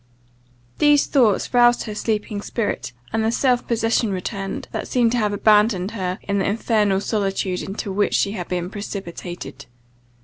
These 0.79 1.05
thoughts 1.05 1.53
roused 1.53 1.83
her 1.83 1.93
sleeping 1.93 2.41
spirit, 2.41 2.91
and 3.13 3.23
the 3.23 3.31
self 3.31 3.67
possession 3.67 4.11
returned, 4.11 4.67
that 4.71 4.87
seemed 4.87 5.11
to 5.11 5.19
have 5.19 5.31
abandoned 5.31 5.91
her 5.91 6.17
in 6.23 6.39
the 6.39 6.49
infernal 6.49 6.99
solitude 6.99 7.61
into 7.61 7.91
which 7.91 8.15
she 8.15 8.31
had 8.31 8.47
been 8.47 8.71
precipitated. 8.71 9.67